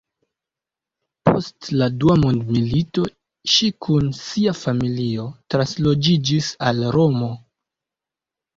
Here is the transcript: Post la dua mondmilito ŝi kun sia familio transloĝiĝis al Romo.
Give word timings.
Post 1.29 1.67
la 1.81 1.89
dua 2.03 2.15
mondmilito 2.21 3.05
ŝi 3.57 3.69
kun 3.87 4.09
sia 4.21 4.55
familio 4.63 5.29
transloĝiĝis 5.57 6.51
al 6.73 6.85
Romo. 6.99 7.33